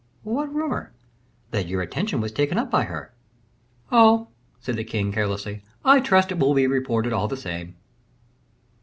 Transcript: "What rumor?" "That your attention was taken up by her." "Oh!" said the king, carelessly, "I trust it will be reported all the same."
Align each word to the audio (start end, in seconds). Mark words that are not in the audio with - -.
"What 0.23 0.51
rumor?" 0.51 0.93
"That 1.51 1.67
your 1.67 1.83
attention 1.83 2.21
was 2.21 2.31
taken 2.31 2.57
up 2.57 2.71
by 2.71 2.85
her." 2.85 3.13
"Oh!" 3.91 4.29
said 4.59 4.75
the 4.75 4.83
king, 4.83 5.11
carelessly, 5.11 5.61
"I 5.85 5.99
trust 5.99 6.31
it 6.31 6.39
will 6.39 6.55
be 6.55 6.65
reported 6.65 7.13
all 7.13 7.27
the 7.27 7.37
same." 7.37 7.75